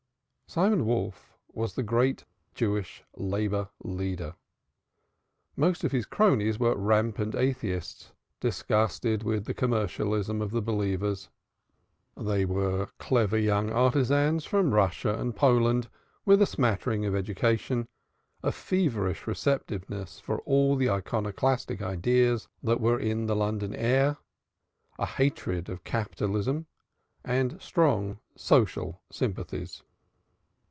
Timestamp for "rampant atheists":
6.75-8.11